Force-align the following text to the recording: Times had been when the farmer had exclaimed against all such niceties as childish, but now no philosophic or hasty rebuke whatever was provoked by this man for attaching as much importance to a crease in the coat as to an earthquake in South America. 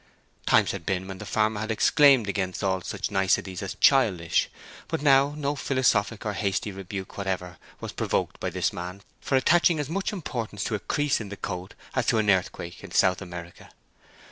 Times 0.47 0.71
had 0.71 0.83
been 0.83 1.07
when 1.07 1.19
the 1.19 1.27
farmer 1.27 1.59
had 1.59 1.69
exclaimed 1.69 2.27
against 2.27 2.63
all 2.63 2.81
such 2.81 3.11
niceties 3.11 3.61
as 3.61 3.75
childish, 3.75 4.49
but 4.87 5.03
now 5.03 5.35
no 5.37 5.55
philosophic 5.55 6.25
or 6.25 6.33
hasty 6.33 6.71
rebuke 6.71 7.19
whatever 7.19 7.57
was 7.79 7.91
provoked 7.91 8.39
by 8.39 8.49
this 8.49 8.73
man 8.73 9.03
for 9.19 9.35
attaching 9.35 9.77
as 9.79 9.89
much 9.89 10.11
importance 10.11 10.63
to 10.63 10.73
a 10.73 10.79
crease 10.79 11.21
in 11.21 11.29
the 11.29 11.37
coat 11.37 11.75
as 11.93 12.07
to 12.07 12.17
an 12.17 12.31
earthquake 12.31 12.83
in 12.83 12.89
South 12.89 13.21
America. 13.21 13.69